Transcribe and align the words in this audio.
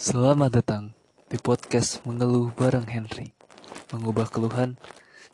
Selamat 0.00 0.48
datang 0.48 0.96
di 1.28 1.36
podcast 1.36 2.00
Mengeluh 2.08 2.48
bareng 2.56 2.88
Henry. 2.88 3.36
Mengubah 3.92 4.32
keluhan 4.32 4.80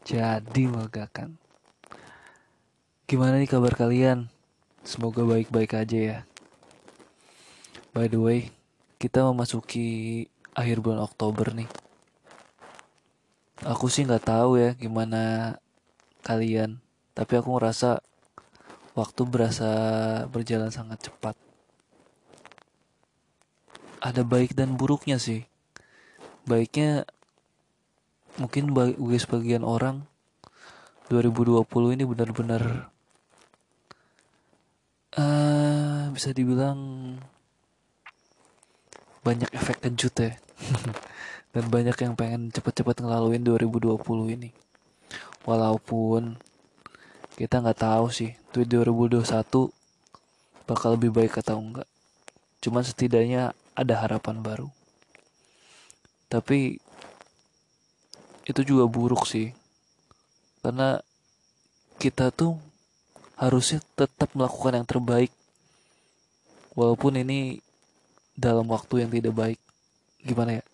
jadi 0.03 0.67
melegakan. 0.67 1.39
Gimana 3.07 3.39
nih 3.39 3.47
kabar 3.47 3.79
kalian? 3.79 4.27
Semoga 4.83 5.23
baik-baik 5.23 5.71
aja 5.71 5.99
ya. 6.03 6.19
By 7.95 8.11
the 8.11 8.19
way, 8.19 8.51
kita 8.99 9.23
memasuki 9.31 10.27
akhir 10.51 10.83
bulan 10.83 11.07
Oktober 11.07 11.55
nih. 11.55 11.71
Aku 13.71 13.87
sih 13.87 14.03
nggak 14.03 14.27
tahu 14.27 14.59
ya 14.59 14.75
gimana 14.75 15.55
kalian, 16.27 16.83
tapi 17.15 17.39
aku 17.39 17.55
ngerasa 17.55 18.03
waktu 18.99 19.23
berasa 19.31 19.71
berjalan 20.27 20.75
sangat 20.75 21.07
cepat 21.07 21.39
ada 24.07 24.23
baik 24.23 24.55
dan 24.55 24.79
buruknya 24.79 25.19
sih. 25.19 25.43
Baiknya 26.47 27.03
mungkin 28.39 28.71
bagi 28.71 29.19
sebagian 29.19 29.67
orang 29.67 30.07
2020 31.11 31.67
ini 31.99 32.05
benar-benar 32.07 32.63
uh, 35.19 36.07
bisa 36.15 36.31
dibilang 36.31 36.79
banyak 39.27 39.51
efek 39.51 39.83
kejut 39.83 40.15
ya. 40.23 40.33
dan 41.57 41.65
banyak 41.67 41.97
yang 41.99 42.15
pengen 42.15 42.55
cepet-cepet 42.55 43.03
ngelaluin 43.03 43.43
2020 43.43 43.99
ini. 44.39 44.55
Walaupun 45.43 46.39
kita 47.35 47.59
nggak 47.59 47.81
tahu 47.83 48.07
sih, 48.15 48.39
tuh 48.55 48.63
2021 48.63 49.27
bakal 50.67 50.95
lebih 50.95 51.11
baik 51.11 51.43
atau 51.43 51.59
enggak. 51.59 51.89
Cuman 52.63 52.83
setidaknya 52.87 53.57
ada 53.77 53.95
harapan 54.01 54.41
baru. 54.41 54.69
Tapi 56.33 56.81
itu 58.49 58.61
juga 58.65 58.89
buruk 58.89 59.29
sih. 59.29 59.53
Karena 60.65 60.99
kita 62.01 62.33
tuh 62.33 62.57
harusnya 63.37 63.85
tetap 63.95 64.33
melakukan 64.33 64.81
yang 64.83 64.89
terbaik. 64.89 65.31
Walaupun 66.73 67.21
ini 67.21 67.61
dalam 68.33 68.65
waktu 68.73 69.05
yang 69.05 69.11
tidak 69.13 69.37
baik. 69.37 69.61
Gimana 70.25 70.59
ya? 70.59 70.65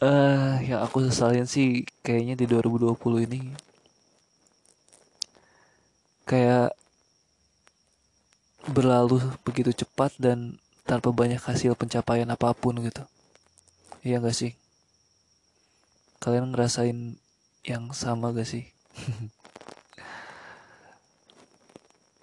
uh, 0.00 0.56
yang 0.68 0.80
aku 0.80 1.04
sesalin 1.04 1.44
sih 1.44 1.84
kayaknya 2.00 2.38
di 2.38 2.46
2020 2.48 3.26
ini 3.28 3.40
kayak 6.26 6.72
berlalu 8.72 9.20
begitu 9.44 9.84
cepat 9.84 10.16
dan 10.16 10.56
tanpa 10.88 11.12
banyak 11.12 11.38
hasil 11.38 11.76
pencapaian 11.76 12.26
apa 12.32 12.50
pun 12.56 12.80
gitu. 12.80 13.04
Iya 14.02 14.18
gak 14.18 14.34
sih? 14.34 14.56
Kalian 16.18 16.50
ngerasain 16.50 17.20
yang 17.62 17.92
sama 17.94 18.32
gak 18.34 18.48
sih? 18.48 18.66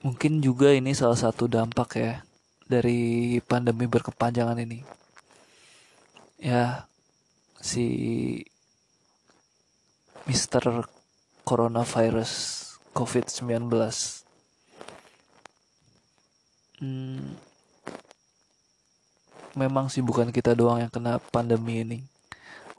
Mungkin 0.05 0.41
juga 0.43 0.73
ini 0.75 0.95
salah 0.95 1.19
satu 1.19 1.47
dampak 1.47 1.89
ya 1.99 2.13
dari 2.69 3.37
pandemi 3.43 3.87
berkepanjangan 3.87 4.59
ini. 4.59 4.83
Ya, 6.39 6.87
si 7.59 7.85
Mister 10.23 10.87
Coronavirus 11.43 12.31
COVID-19 12.95 13.67
hmm, 16.79 17.35
memang 19.59 19.91
sih 19.91 20.03
bukan 20.03 20.31
kita 20.31 20.55
doang 20.55 20.79
yang 20.83 20.91
kena 20.91 21.19
pandemi 21.31 21.83
ini. 21.83 21.99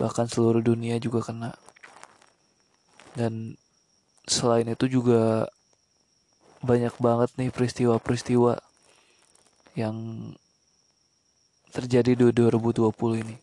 Bahkan 0.01 0.33
seluruh 0.33 0.65
dunia 0.65 0.97
juga 0.97 1.21
kena. 1.21 1.53
Dan 3.13 3.59
selain 4.25 4.69
itu 4.71 4.87
juga 4.87 5.51
banyak 6.61 6.95
banget 7.01 7.31
nih 7.41 7.51
peristiwa-peristiwa 7.53 8.61
yang 9.77 9.97
terjadi 11.73 12.17
di 12.17 12.25
2020 12.33 13.23
ini. 13.23 13.37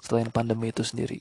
Selain 0.00 0.28
pandemi 0.32 0.72
itu 0.72 0.86
sendiri. 0.86 1.20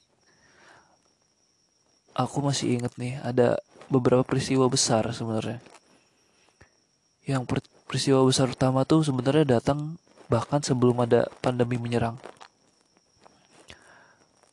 Aku 2.15 2.43
masih 2.43 2.79
inget 2.79 2.93
nih 2.99 3.19
ada 3.23 3.59
beberapa 3.87 4.23
peristiwa 4.27 4.67
besar 4.67 5.07
sebenarnya. 5.15 5.63
Yang 7.23 7.43
per 7.47 7.59
peristiwa 7.89 8.21
besar 8.21 8.53
utama 8.53 8.85
tuh 8.85 9.01
sebenarnya 9.01 9.57
datang 9.57 9.97
bahkan 10.29 10.61
sebelum 10.61 11.09
ada 11.09 11.25
pandemi 11.41 11.81
menyerang. 11.81 12.21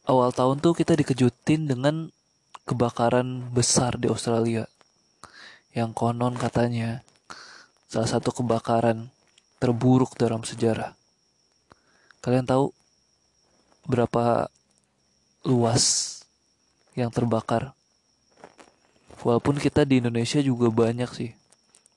Awal 0.09 0.33
tahun 0.33 0.65
tuh 0.65 0.73
kita 0.73 0.97
dikejutin 0.97 1.69
dengan 1.69 2.09
kebakaran 2.65 3.53
besar 3.53 4.01
di 4.01 4.09
Australia. 4.09 4.65
Yang 5.77 5.93
konon 5.93 6.41
katanya 6.41 7.05
salah 7.93 8.09
satu 8.09 8.33
kebakaran 8.33 9.13
terburuk 9.61 10.17
dalam 10.17 10.41
sejarah. 10.41 10.97
Kalian 12.25 12.49
tahu 12.49 12.73
berapa 13.85 14.49
luas 15.45 15.85
yang 16.97 17.13
terbakar? 17.13 17.77
Walaupun 19.21 19.61
kita 19.61 19.85
di 19.85 20.01
Indonesia 20.01 20.41
juga 20.41 20.73
banyak 20.73 21.11
sih 21.13 21.37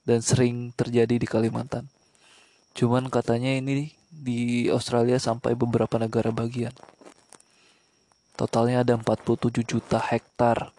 dan 0.10 0.26
sering 0.26 0.74
terjadi 0.74 1.22
di 1.22 1.28
Kalimantan. 1.30 1.86
Cuman 2.74 3.14
katanya 3.14 3.54
ini 3.54 3.94
di 4.10 4.66
Australia 4.74 5.22
sampai 5.22 5.54
beberapa 5.54 6.02
negara 6.02 6.34
bagian. 6.34 6.74
Totalnya 8.34 8.82
ada 8.82 8.98
47 8.98 9.62
juta 9.62 10.02
hektar. 10.02 10.74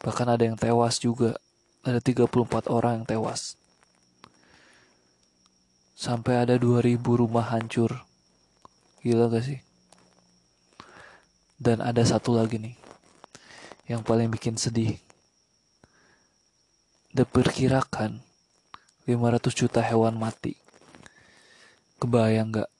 Bahkan 0.00 0.26
ada 0.32 0.40
yang 0.48 0.56
tewas 0.56 0.96
juga. 1.04 1.36
Ada 1.84 2.00
34 2.00 2.72
orang 2.72 3.04
yang 3.04 3.06
tewas. 3.06 3.60
Sampai 5.92 6.40
ada 6.40 6.56
2000 6.56 6.96
rumah 6.96 7.44
hancur. 7.52 8.08
Gila 9.04 9.28
gak 9.28 9.44
sih? 9.44 9.60
Dan 11.60 11.84
ada 11.84 12.00
satu 12.00 12.32
lagi 12.32 12.56
nih. 12.56 12.76
Yang 13.84 14.00
paling 14.08 14.32
bikin 14.32 14.56
sedih 14.56 15.03
diperkirakan 17.14 18.18
500 19.06 19.54
juta 19.54 19.78
hewan 19.78 20.18
mati. 20.18 20.58
Kebayang 22.02 22.50
nggak? 22.50 22.70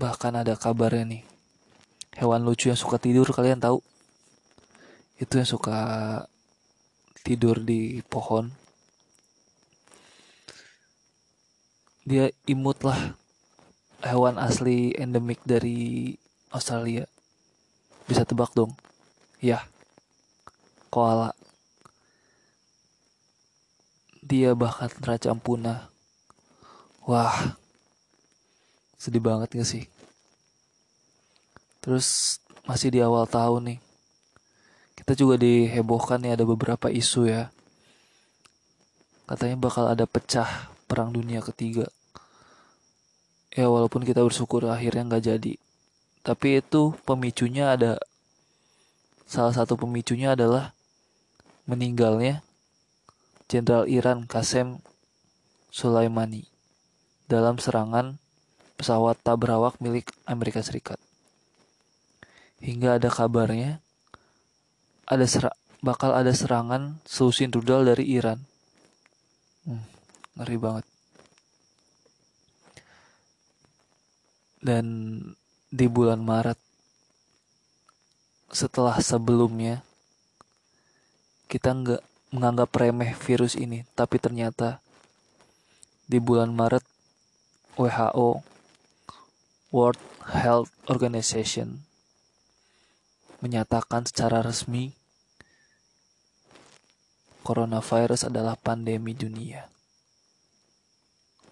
Bahkan 0.00 0.32
ada 0.32 0.56
kabarnya 0.56 1.04
nih. 1.04 1.22
Hewan 2.16 2.48
lucu 2.48 2.72
yang 2.72 2.80
suka 2.80 2.96
tidur 2.96 3.28
kalian 3.28 3.60
tahu? 3.60 3.84
Itu 5.20 5.36
yang 5.36 5.48
suka 5.48 5.78
tidur 7.20 7.60
di 7.60 8.00
pohon. 8.08 8.48
Dia 12.08 12.32
imut 12.48 12.80
lah. 12.80 13.12
Hewan 14.00 14.40
asli 14.40 14.96
endemik 14.96 15.44
dari 15.44 16.16
Australia. 16.48 17.04
Bisa 18.08 18.24
tebak 18.24 18.56
dong? 18.56 18.72
Ya. 19.38 19.68
Koala 20.88 21.41
dia 24.32 24.56
bahkan 24.56 24.88
terancam 24.88 25.36
punah. 25.36 25.92
Wah, 27.04 27.52
sedih 28.96 29.20
banget 29.20 29.52
gak 29.52 29.68
sih? 29.68 29.84
Terus 31.84 32.40
masih 32.64 32.88
di 32.88 33.04
awal 33.04 33.28
tahun 33.28 33.76
nih. 33.76 33.80
Kita 34.96 35.12
juga 35.12 35.36
dihebohkan 35.36 36.24
nih 36.24 36.32
ada 36.40 36.48
beberapa 36.48 36.88
isu 36.88 37.28
ya. 37.28 37.52
Katanya 39.28 39.60
bakal 39.60 39.92
ada 39.92 40.08
pecah 40.08 40.72
perang 40.88 41.12
dunia 41.12 41.44
ketiga. 41.44 41.92
Ya 43.52 43.68
walaupun 43.68 44.00
kita 44.00 44.24
bersyukur 44.24 44.64
akhirnya 44.64 45.04
nggak 45.04 45.24
jadi. 45.28 45.54
Tapi 46.24 46.62
itu 46.64 46.96
pemicunya 47.04 47.76
ada 47.76 48.00
salah 49.28 49.52
satu 49.52 49.76
pemicunya 49.76 50.32
adalah 50.32 50.72
meninggalnya 51.66 52.46
Jenderal 53.50 53.90
Iran 53.90 54.26
Qasem 54.26 54.82
Soleimani 55.72 56.44
dalam 57.30 57.56
serangan 57.56 58.20
pesawat 58.76 59.16
tak 59.22 59.40
berawak 59.40 59.80
milik 59.80 60.10
Amerika 60.28 60.60
Serikat. 60.60 61.00
Hingga 62.60 63.00
ada 63.00 63.08
kabarnya 63.08 63.80
ada 65.08 65.26
bakal 65.82 66.14
ada 66.14 66.30
serangan 66.30 67.02
selusin 67.08 67.50
rudal 67.50 67.82
dari 67.88 68.06
Iran. 68.14 68.38
Hmm, 69.66 69.82
ngeri 70.38 70.56
banget. 70.60 70.86
Dan 74.62 74.86
di 75.72 75.86
bulan 75.90 76.22
Maret 76.22 76.60
setelah 78.52 79.00
sebelumnya 79.00 79.80
kita 81.48 81.72
nggak 81.72 82.11
menganggap 82.32 82.72
remeh 82.72 83.12
virus 83.12 83.54
ini, 83.54 83.84
tapi 83.92 84.16
ternyata 84.16 84.80
di 86.08 86.16
bulan 86.16 86.50
Maret 86.56 86.82
WHO 87.76 88.40
World 89.72 90.00
Health 90.28 90.72
Organization 90.88 91.84
menyatakan 93.40 94.08
secara 94.08 94.40
resmi 94.40 94.96
coronavirus 97.42 98.30
adalah 98.30 98.54
pandemi 98.54 99.12
dunia. 99.12 99.66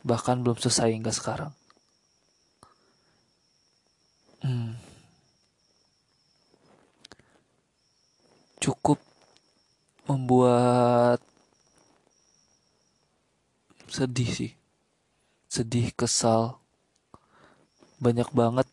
Bahkan 0.00 0.41
belum 0.41 0.56
selesai 0.56 0.97
hingga 0.97 1.12
sekarang. 1.12 1.53
Hmm. 4.41 4.81
Cukup 8.62 9.09
membuat 10.10 11.22
sedih 13.86 14.26
sih. 14.26 14.52
Sedih, 15.46 15.94
kesal. 15.94 16.58
Banyak 18.02 18.34
banget 18.34 18.66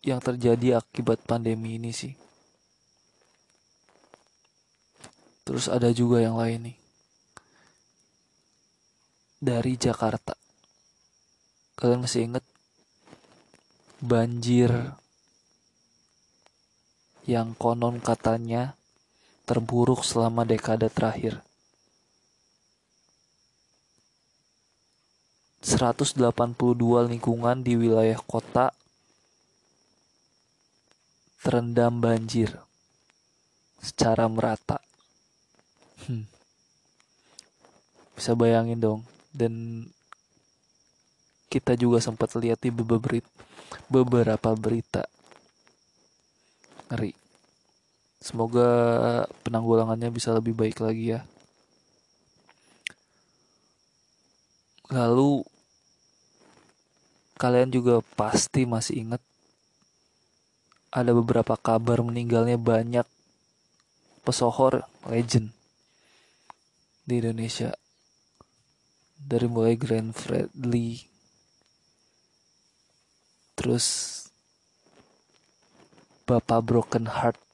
yang 0.00 0.24
terjadi 0.24 0.80
akibat 0.80 1.20
pandemi 1.28 1.76
ini 1.76 1.92
sih. 1.92 2.16
Terus 5.44 5.68
ada 5.68 5.92
juga 5.92 6.24
yang 6.24 6.40
lain 6.40 6.72
nih. 6.72 6.78
Dari 9.40 9.76
Jakarta. 9.76 10.36
Kalian 11.76 12.04
masih 12.04 12.28
inget 12.28 12.44
banjir 14.00 14.96
yang 17.28 17.52
konon 17.56 18.00
katanya 18.00 18.79
terburuk 19.50 20.06
selama 20.06 20.46
dekade 20.46 20.86
terakhir. 20.86 21.42
182 25.66 26.22
lingkungan 27.10 27.58
di 27.58 27.74
wilayah 27.74 28.16
kota 28.22 28.70
terendam 31.42 31.98
banjir 31.98 32.54
secara 33.82 34.30
merata. 34.30 34.78
Hmm. 36.06 36.30
Bisa 38.14 38.38
bayangin 38.38 38.78
dong. 38.78 39.02
Dan 39.34 39.84
kita 41.50 41.74
juga 41.74 41.98
sempat 41.98 42.38
lihat 42.38 42.62
di 42.62 42.70
beberapa 43.90 44.50
berita. 44.54 45.10
Ngeri. 46.86 47.19
Semoga 48.20 48.68
penanggulangannya 49.42 50.12
bisa 50.12 50.36
lebih 50.36 50.52
baik 50.52 50.78
lagi 50.84 51.16
ya. 51.16 51.20
Lalu 54.92 55.40
kalian 57.40 57.72
juga 57.72 58.04
pasti 58.14 58.68
masih 58.68 59.08
ingat 59.08 59.22
ada 60.92 61.16
beberapa 61.16 61.56
kabar 61.56 62.04
meninggalnya 62.04 62.60
banyak 62.60 63.08
pesohor 64.20 64.84
legend 65.08 65.54
di 67.08 67.24
Indonesia 67.24 67.72
dari 69.16 69.48
mulai 69.48 69.80
Grand 69.80 70.12
Fredly 70.12 71.00
terus 73.56 73.86
Bapak 76.28 76.60
Broken 76.60 77.08
Heart 77.08 77.49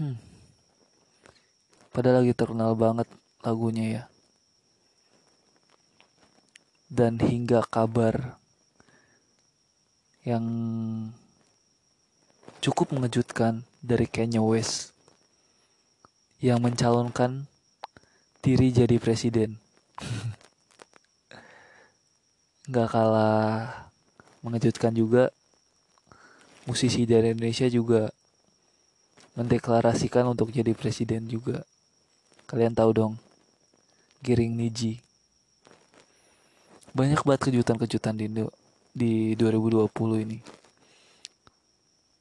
hmm. 0.00 0.16
padahal 1.94 2.22
lagi 2.22 2.34
terkenal 2.34 2.74
banget 2.74 3.08
lagunya 3.44 3.84
ya 3.86 4.04
dan 6.94 7.18
hingga 7.18 7.66
kabar 7.66 8.38
yang 10.24 10.46
cukup 12.64 12.96
mengejutkan 12.96 13.66
dari 13.84 14.08
Kanye 14.08 14.40
West 14.40 14.96
yang 16.40 16.64
mencalonkan 16.64 17.44
diri 18.40 18.72
jadi 18.72 18.96
presiden. 18.96 19.60
Gak 22.72 22.88
kalah 22.88 23.92
mengejutkan 24.40 24.96
juga, 24.96 25.28
musisi 26.64 27.04
dari 27.04 27.36
Indonesia 27.36 27.68
juga 27.68 28.08
mendeklarasikan 29.34 30.30
untuk 30.30 30.54
jadi 30.54 30.70
presiden 30.74 31.26
juga. 31.26 31.66
Kalian 32.46 32.74
tahu 32.74 32.90
dong, 32.94 33.14
Giring 34.22 34.54
Niji. 34.54 35.02
Banyak 36.94 37.26
banget 37.26 37.50
kejutan-kejutan 37.50 38.14
di, 38.14 38.30
di 38.94 39.34
2020 39.34 39.90
ini. 40.22 40.38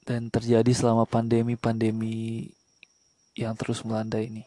Dan 0.03 0.27
terjadi 0.33 0.67
selama 0.73 1.05
pandemi-pandemi 1.05 2.49
yang 3.37 3.53
terus 3.55 3.85
melanda 3.85 4.17
ini. 4.19 4.43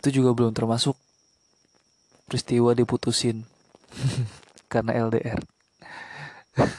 Itu 0.00 0.08
juga 0.14 0.32
belum 0.32 0.54
termasuk 0.54 0.96
peristiwa 2.30 2.72
diputusin 2.72 3.42
karena 4.72 4.96
LDR. 4.96 5.42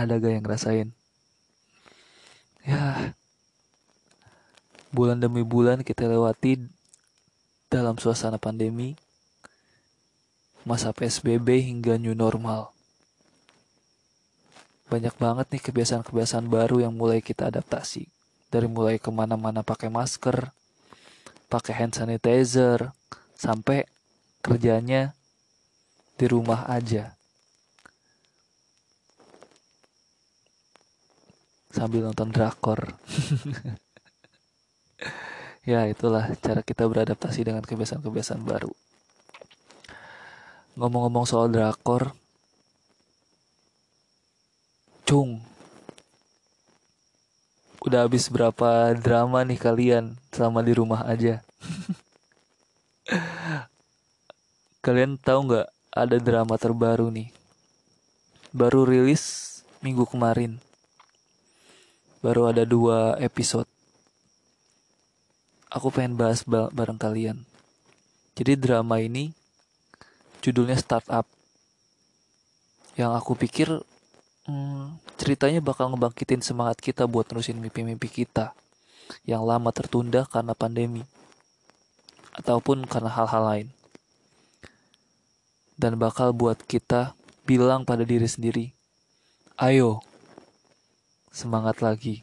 Ada 0.00 0.22
gak 0.22 0.32
yang 0.32 0.44
ngerasain? 0.46 0.99
Ya, 2.64 3.16
bulan 4.92 5.18
demi 5.18 5.40
bulan 5.40 5.80
kita 5.80 6.04
lewati 6.04 6.60
dalam 7.72 7.96
suasana 7.96 8.36
pandemi, 8.36 8.98
masa 10.68 10.92
PSBB 10.92 11.64
hingga 11.64 11.96
new 11.96 12.12
normal 12.12 12.74
banyak 14.90 15.14
banget 15.22 15.46
nih 15.54 15.62
kebiasaan-kebiasaan 15.70 16.50
baru 16.50 16.82
yang 16.82 16.92
mulai 16.98 17.22
kita 17.22 17.46
adaptasi. 17.46 18.10
Dari 18.50 18.66
mulai 18.66 18.98
ke 18.98 19.14
mana-mana 19.14 19.62
pakai 19.62 19.86
masker, 19.86 20.50
pakai 21.46 21.72
hand 21.78 21.94
sanitizer, 21.94 22.90
sampai 23.38 23.86
kerjanya 24.42 25.14
di 26.18 26.26
rumah 26.26 26.66
aja. 26.66 27.14
Sambil 31.70 32.06
nonton 32.06 32.34
drakor. 32.34 32.98
ya 35.70 35.86
itulah 35.86 36.34
cara 36.42 36.66
kita 36.66 36.86
beradaptasi 36.90 37.46
dengan 37.46 37.62
kebiasaan-kebiasaan 37.62 38.42
baru. 38.42 38.74
Ngomong-ngomong 40.78 41.26
soal 41.26 41.50
drakor, 41.50 42.14
Cung. 45.10 45.42
Udah 47.82 48.06
habis 48.06 48.30
berapa 48.30 48.94
drama 48.94 49.42
nih 49.42 49.58
kalian 49.58 50.14
selama 50.30 50.62
di 50.62 50.70
rumah 50.70 51.02
aja? 51.02 51.42
kalian 54.86 55.18
tahu 55.18 55.50
nggak 55.50 55.66
ada 55.90 56.16
drama 56.22 56.54
terbaru 56.54 57.10
nih? 57.10 57.34
Baru 58.54 58.86
rilis 58.86 59.50
minggu 59.82 60.06
kemarin. 60.06 60.62
Baru 62.20 62.52
ada 62.52 62.68
dua 62.68 63.16
episode. 63.16 63.64
Aku 65.72 65.88
pengen 65.88 66.20
bahas 66.20 66.44
bareng 66.44 67.00
kalian. 67.00 67.48
Jadi 68.36 68.60
drama 68.60 69.00
ini 69.00 69.32
judulnya 70.44 70.76
Startup. 70.76 71.24
Yang 72.92 73.12
aku 73.16 73.32
pikir 73.40 73.68
hmm, 74.44 75.00
ceritanya 75.16 75.64
bakal 75.64 75.88
ngebangkitin 75.88 76.44
semangat 76.44 76.84
kita 76.84 77.08
buat 77.08 77.24
nerusin 77.32 77.56
mimpi-mimpi 77.56 78.12
kita 78.12 78.52
yang 79.24 79.40
lama 79.40 79.72
tertunda 79.72 80.28
karena 80.28 80.52
pandemi 80.52 81.08
ataupun 82.36 82.84
karena 82.84 83.08
hal-hal 83.16 83.42
lain. 83.48 83.68
Dan 85.80 85.96
bakal 85.96 86.36
buat 86.36 86.60
kita 86.68 87.16
bilang 87.48 87.88
pada 87.88 88.04
diri 88.04 88.28
sendiri, 88.28 88.76
ayo, 89.56 90.04
semangat 91.30 91.80
lagi. 91.80 92.20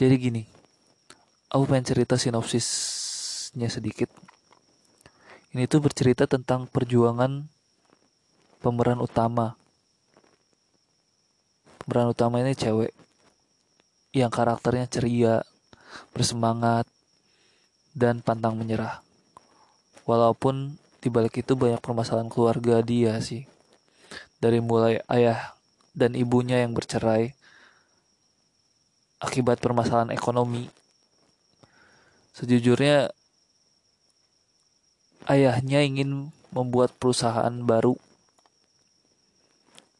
Jadi 0.00 0.14
gini, 0.18 0.42
aku 1.52 1.68
pengen 1.68 1.86
cerita 1.86 2.18
sinopsisnya 2.18 3.68
sedikit. 3.68 4.08
Ini 5.52 5.68
tuh 5.68 5.84
bercerita 5.84 6.24
tentang 6.24 6.64
perjuangan 6.66 7.46
pemeran 8.62 9.02
utama 9.02 9.58
pemeran 11.82 12.14
utama 12.14 12.38
ini 12.38 12.54
cewek 12.54 12.94
yang 14.14 14.30
karakternya 14.30 14.86
ceria 14.86 15.42
bersemangat 16.14 16.86
dan 17.90 18.22
pantang 18.22 18.54
menyerah 18.54 19.02
walaupun 20.06 20.78
di 21.02 21.10
balik 21.10 21.42
itu 21.42 21.58
banyak 21.58 21.82
permasalahan 21.82 22.30
keluarga 22.30 22.78
dia 22.86 23.18
sih 23.18 23.50
dari 24.38 24.62
mulai 24.62 25.02
ayah 25.10 25.58
dan 25.92 26.16
ibunya 26.16 26.60
yang 26.64 26.72
bercerai 26.72 27.36
akibat 29.22 29.60
permasalahan 29.62 30.10
ekonomi 30.10 30.72
Sejujurnya 32.32 33.12
ayahnya 35.28 35.84
ingin 35.84 36.32
membuat 36.48 36.96
perusahaan 36.96 37.52
baru 37.60 37.92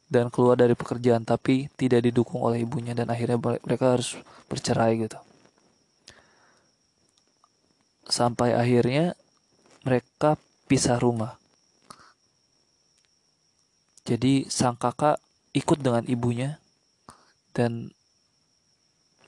dan 0.09 0.33
keluar 0.33 0.57
dari 0.57 0.73
pekerjaan 0.73 1.25
tapi 1.25 1.69
tidak 1.77 2.09
didukung 2.09 2.41
oleh 2.41 2.65
ibunya 2.65 2.97
dan 2.97 3.09
akhirnya 3.13 3.37
mereka 3.37 3.97
harus 3.97 4.17
bercerai 4.49 5.05
gitu. 5.05 5.17
Sampai 8.09 8.57
akhirnya 8.57 9.13
mereka 9.85 10.37
pisah 10.65 10.97
rumah. 10.97 11.37
Jadi 14.09 14.49
sang 14.49 14.75
kakak 14.75 15.21
ikut 15.53 15.79
dengan 15.79 16.03
ibunya 16.09 16.57
dan 17.53 17.93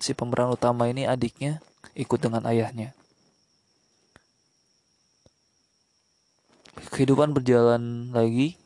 si 0.01 0.17
pemeran 0.17 0.51
utama 0.51 0.89
ini 0.89 1.05
adiknya 1.05 1.61
ikut 1.93 2.19
dengan 2.19 2.43
ayahnya. 2.49 2.91
Kehidupan 6.91 7.31
berjalan 7.31 8.11
lagi. 8.11 8.59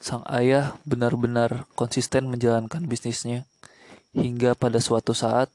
Sang 0.00 0.24
ayah 0.32 0.80
benar-benar 0.88 1.68
konsisten 1.76 2.32
menjalankan 2.32 2.88
bisnisnya 2.88 3.44
hingga 4.16 4.56
pada 4.56 4.80
suatu 4.80 5.12
saat 5.12 5.52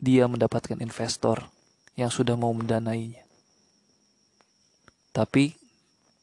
dia 0.00 0.24
mendapatkan 0.24 0.80
investor 0.80 1.52
yang 1.92 2.08
sudah 2.08 2.40
mau 2.40 2.56
mendanainya. 2.56 3.20
Tapi 5.12 5.54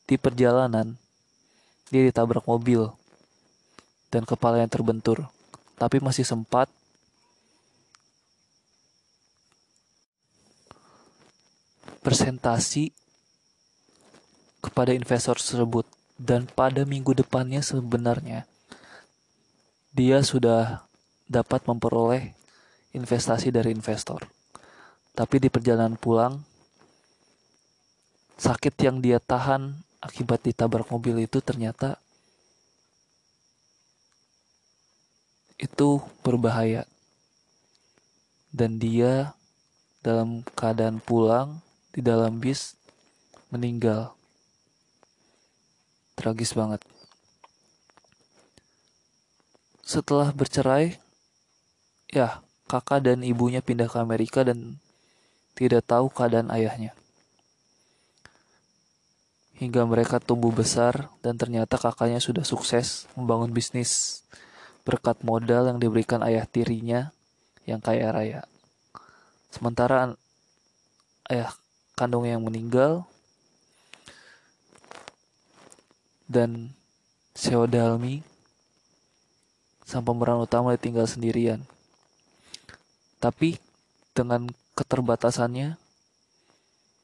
di 0.10 0.16
perjalanan 0.18 0.98
dia 1.92 2.08
ditabrak 2.08 2.48
mobil 2.48 2.88
dan 4.08 4.24
kepala 4.24 4.64
yang 4.64 4.72
terbentur, 4.72 5.28
tapi 5.76 6.00
masih 6.00 6.24
sempat 6.24 6.72
presentasi 12.02 12.96
kepada 14.64 14.96
investor 14.96 15.38
tersebut 15.38 15.86
dan 16.18 16.48
pada 16.50 16.88
minggu 16.88 17.14
depannya 17.14 17.62
sebenarnya 17.62 18.46
dia 19.92 20.24
sudah 20.24 20.88
dapat 21.28 21.68
memperoleh 21.68 22.32
investasi 22.96 23.52
dari 23.52 23.76
investor. 23.76 24.24
Tapi 25.12 25.44
di 25.44 25.52
perjalanan 25.52 26.00
pulang 26.00 26.40
sakit 28.40 28.74
yang 28.80 29.04
dia 29.04 29.20
tahan 29.20 29.76
akibat 30.02 30.42
ditabrak 30.42 30.90
mobil 30.90 31.22
itu 31.24 31.38
ternyata 31.40 32.02
itu 35.62 36.02
berbahaya. 36.26 36.90
Dan 38.52 38.82
dia 38.82 39.38
dalam 40.04 40.44
keadaan 40.58 41.00
pulang 41.00 41.62
di 41.94 42.04
dalam 42.04 42.42
bis 42.42 42.76
meninggal. 43.54 44.12
Tragis 46.18 46.52
banget. 46.52 46.84
Setelah 49.86 50.36
bercerai, 50.36 51.00
ya 52.12 52.44
kakak 52.68 53.08
dan 53.08 53.24
ibunya 53.24 53.64
pindah 53.64 53.88
ke 53.88 53.98
Amerika 54.00 54.44
dan 54.44 54.82
tidak 55.56 55.88
tahu 55.88 56.12
keadaan 56.12 56.52
ayahnya. 56.52 56.96
Hingga 59.62 59.86
mereka 59.86 60.18
tumbuh 60.18 60.50
besar 60.50 61.14
dan 61.22 61.38
ternyata 61.38 61.78
kakaknya 61.78 62.18
sudah 62.18 62.42
sukses 62.42 63.06
membangun 63.14 63.54
bisnis 63.54 64.26
berkat 64.82 65.22
modal 65.22 65.70
yang 65.70 65.78
diberikan 65.78 66.26
ayah 66.26 66.50
tirinya 66.50 67.14
yang 67.70 67.78
kaya 67.78 68.10
raya. 68.10 68.42
Sementara 69.54 70.18
ayah 71.30 71.54
kandung 71.94 72.26
yang 72.26 72.42
meninggal 72.42 73.06
dan 76.26 76.74
Seodalmi 77.38 78.26
sang 79.88 80.04
pemeran 80.08 80.40
utama 80.40 80.72
ditinggal 80.76 81.04
sendirian. 81.04 81.64
Tapi 83.20 83.60
dengan 84.16 84.48
keterbatasannya, 84.76 85.76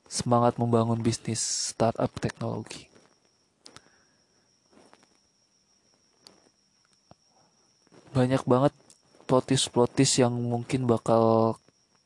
semangat 0.08 0.56
membangun 0.60 1.00
bisnis 1.04 1.40
startup 1.72 2.12
teknologi. 2.18 2.88
banyak 8.18 8.42
banget 8.50 8.74
plotis-plotis 9.30 10.18
yang 10.18 10.34
mungkin 10.34 10.90
bakal 10.90 11.54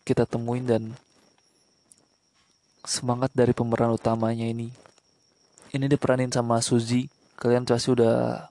kita 0.04 0.28
temuin 0.28 0.68
dan 0.68 0.84
semangat 2.84 3.32
dari 3.32 3.56
pemeran 3.56 3.96
utamanya 3.96 4.44
ini. 4.44 4.76
Ini 5.72 5.88
diperanin 5.88 6.28
sama 6.28 6.60
Suzy. 6.60 7.08
Kalian 7.40 7.64
pasti 7.64 7.96
udah 7.96 8.44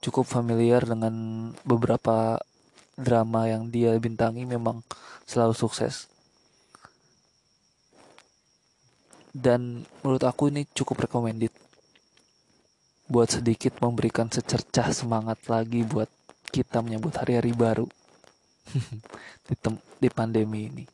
cukup 0.00 0.24
familiar 0.24 0.80
dengan 0.80 1.12
beberapa 1.60 2.40
drama 2.96 3.44
yang 3.52 3.68
dia 3.68 3.92
bintangi 4.00 4.48
memang 4.48 4.80
selalu 5.28 5.52
sukses. 5.52 6.08
Dan 9.36 9.84
menurut 10.00 10.24
aku 10.24 10.48
ini 10.48 10.64
cukup 10.72 11.04
recommended 11.04 11.52
buat 13.06 13.28
sedikit 13.28 13.76
memberikan 13.84 14.32
secercah 14.32 14.90
semangat 14.96 15.38
lagi 15.46 15.84
buat 15.84 16.08
kita 16.48 16.80
menyambut 16.80 17.14
hari-hari 17.20 17.52
baru 17.52 17.84
di, 19.46 19.54
di 20.00 20.08
pandemi 20.08 20.72
ini. 20.72 20.84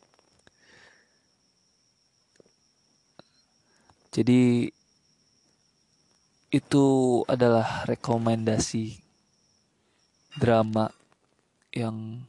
Jadi 4.13 4.69
itu 6.53 6.87
adalah 7.25 7.89
rekomendasi 7.89 9.01
drama 10.37 10.93
yang 11.73 12.21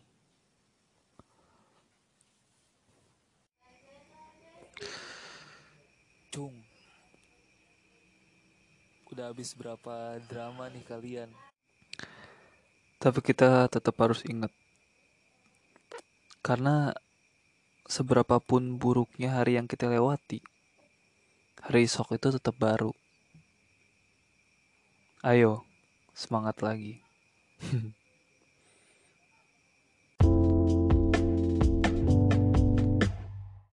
Cung 6.33 6.55
Udah 9.13 9.29
habis 9.29 9.53
berapa 9.53 10.17
drama 10.25 10.65
nih 10.73 10.83
kalian 10.89 11.29
tapi 13.03 13.19
kita 13.19 13.67
tetap 13.67 13.99
harus 13.99 14.23
ingat. 14.23 14.47
Karena 16.39 16.95
seberapapun 17.83 18.79
buruknya 18.79 19.43
hari 19.43 19.59
yang 19.59 19.67
kita 19.67 19.91
lewati, 19.91 20.39
hari 21.59 21.83
esok 21.83 22.15
itu 22.15 22.31
tetap 22.31 22.55
baru. 22.55 22.95
Ayo, 25.19 25.67
semangat 26.15 26.63
lagi. 26.63 27.03